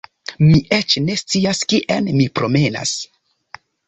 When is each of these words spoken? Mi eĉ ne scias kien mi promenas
Mi 0.43 0.55
eĉ 0.77 0.95
ne 1.07 1.17
scias 1.19 1.61
kien 1.73 2.09
mi 2.21 2.25
promenas 2.39 2.95